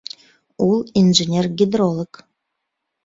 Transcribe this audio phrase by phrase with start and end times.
[0.67, 2.25] Ул инженер-гидролог